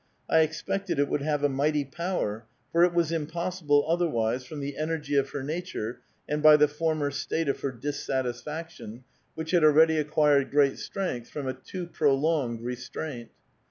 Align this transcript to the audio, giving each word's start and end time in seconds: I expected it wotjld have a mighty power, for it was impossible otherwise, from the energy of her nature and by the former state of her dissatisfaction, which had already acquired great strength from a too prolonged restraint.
I 0.27 0.39
expected 0.39 0.97
it 0.97 1.11
wotjld 1.11 1.21
have 1.25 1.43
a 1.43 1.47
mighty 1.49 1.85
power, 1.85 2.47
for 2.71 2.83
it 2.83 2.91
was 2.91 3.11
impossible 3.11 3.85
otherwise, 3.87 4.43
from 4.45 4.59
the 4.59 4.75
energy 4.75 5.15
of 5.15 5.29
her 5.29 5.43
nature 5.43 6.01
and 6.27 6.41
by 6.41 6.57
the 6.57 6.67
former 6.67 7.11
state 7.11 7.47
of 7.47 7.59
her 7.61 7.71
dissatisfaction, 7.71 9.03
which 9.35 9.51
had 9.51 9.63
already 9.63 9.99
acquired 9.99 10.49
great 10.49 10.79
strength 10.79 11.29
from 11.29 11.47
a 11.47 11.53
too 11.53 11.85
prolonged 11.85 12.61
restraint. 12.61 13.29